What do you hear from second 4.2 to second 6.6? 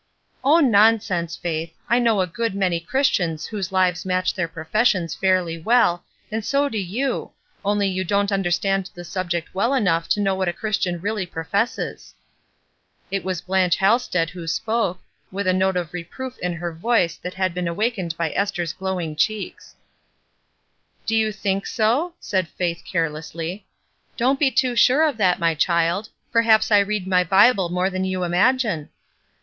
their professions fairly well, and